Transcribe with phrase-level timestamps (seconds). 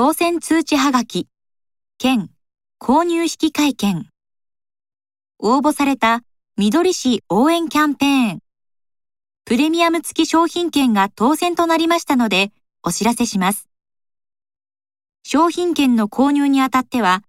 [0.00, 1.26] 当選通知はがき、
[1.98, 2.30] 兼
[2.78, 4.08] 購入引換券。
[5.40, 6.22] 応募された
[6.56, 8.42] 緑市応援キャンペーン。
[9.44, 12.52] プレミアム付き商品券が当選となりましたので、
[12.84, 13.68] お知らせします。
[15.24, 17.24] 商品券の購入にあたっては、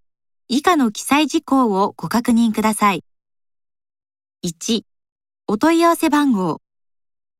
[0.47, 3.04] 以下の記載事項をご確認ください。
[4.45, 4.83] 1、
[5.47, 6.61] お問い合わせ番号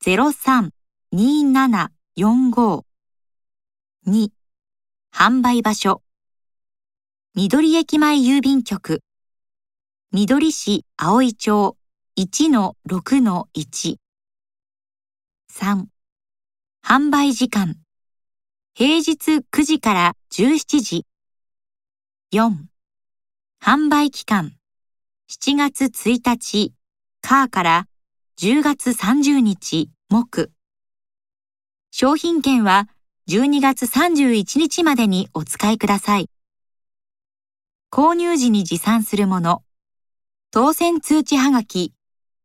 [0.04, 2.84] 03-2745
[4.08, 4.39] 2、
[5.22, 6.02] 販売場所。
[7.36, 9.02] 緑駅前郵便局。
[10.14, 11.76] 緑市葵町。
[12.16, 13.98] 1-6-1
[15.52, 15.86] 3
[16.82, 17.76] 販売時間。
[18.74, 21.06] 平日9時から17時。
[22.32, 22.54] 4
[23.62, 24.54] 販売期間。
[25.30, 26.74] 7月1日。
[27.20, 27.88] カーから
[28.38, 30.50] 10月30日木。
[31.92, 32.88] 商品券は
[33.30, 36.32] 12月31日までにお使いください。
[37.92, 39.62] 購入時に持参するもの、
[40.50, 41.94] 当選通知はがき、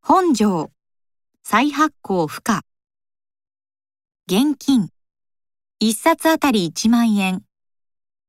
[0.03, 0.71] 本条、
[1.43, 2.61] 再発行不可、
[4.27, 4.91] 現金、
[5.83, 7.45] 1冊あたり1万円、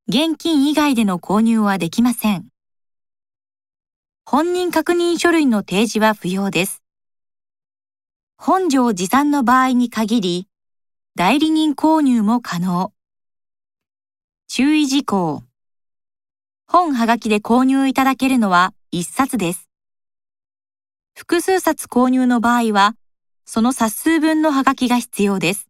[0.07, 2.45] 現金以外での購入はできません。
[4.23, 6.83] 本人確認書類の提示は不要です。
[8.37, 10.47] 本条持参の場合に限り、
[11.17, 12.91] 代理人購入も可能。
[14.49, 15.43] 注意事項。
[16.67, 19.69] 本はがきで購入いただけるのは1冊です。
[21.15, 22.97] 複数冊購入の場合は、
[23.45, 25.69] その冊数分のはがきが必要です。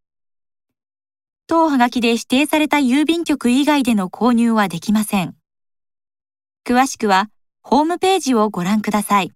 [1.45, 5.35] 当はがきで指定された郵便局以外での購入はできません。
[6.65, 7.29] 詳しくは、
[7.61, 9.31] ホームページをご覧ください。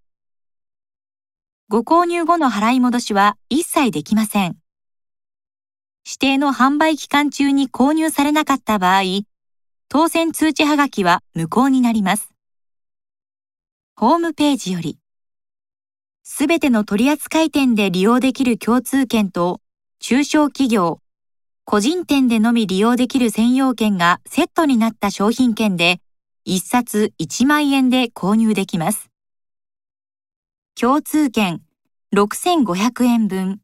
[1.67, 4.57] ご購入後の払い戻しは一切できません。
[6.09, 9.03] 指定の販売期間中に購入されなかった場合、
[9.89, 12.33] 当選通知はがきは無効になります。
[13.95, 14.97] ホームページより、
[16.23, 19.61] すべての取扱店で利用できる共通券と、
[19.99, 20.99] 中小企業、
[21.63, 26.01] 個人店でのみ利用できる専用券がセットになった商品券で、
[26.47, 29.11] 1冊1万円で購入できます。
[30.73, 31.61] 共通券
[32.15, 33.61] 6500円分。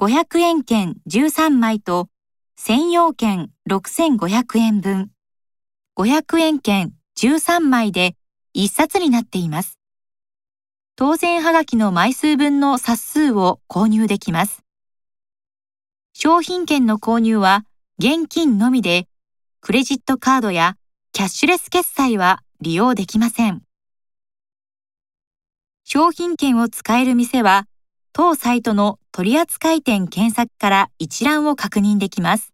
[0.00, 2.08] 500円券13枚と
[2.56, 5.10] 専用券6500円分、
[5.94, 8.16] 500円券13枚で
[8.56, 9.78] 1冊になっています。
[10.96, 14.62] 当選はがきの枚数分の冊数を購入できます。
[16.14, 17.66] 商品券の購入は
[17.98, 19.06] 現金のみで、
[19.60, 20.78] クレジットカードや
[21.12, 23.60] キャッシュレス決済は利用できません。
[25.84, 27.66] 商品券を使える店は
[28.14, 32.52] 当サイトの取扱店検索から一覧を確認できます。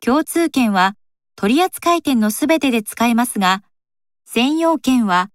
[0.00, 0.96] 共通券は
[1.36, 3.62] 取扱店のすべてで使えますが、
[4.24, 5.30] 専用券は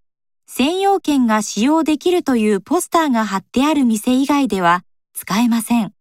[0.47, 5.93] 専用券が使用できるというポスターが貼ってある店以外では使えません。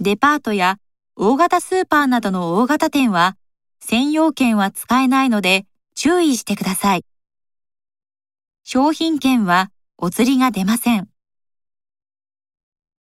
[0.00, 0.78] デパートや
[1.14, 3.36] 大型スーパーなどの大型店は
[3.80, 7.04] 専用券は使えないので注意してください。
[8.64, 11.11] 商品券はお釣りが出ません。